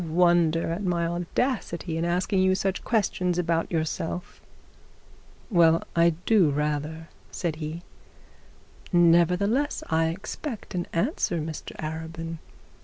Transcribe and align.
You 0.03 0.07
wonder 0.07 0.71
at 0.71 0.83
my 0.83 1.05
audacity 1.05 1.95
in 1.95 2.05
asking 2.05 2.39
you 2.41 2.55
such 2.55 2.83
questions 2.83 3.37
about 3.37 3.69
yourself.' 3.71 4.41
'Well, 5.51 5.83
I 5.95 6.15
do 6.25 6.49
rather,' 6.49 7.07
said 7.29 7.57
he. 7.57 7.83
'Nevertheless 8.91 9.83
I 9.91 10.07
expect 10.07 10.73
an 10.73 10.87
answer, 10.91 11.37
Mr 11.39 11.75
Arabin. 11.75 12.39